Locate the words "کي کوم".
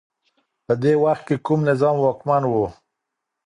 1.27-1.59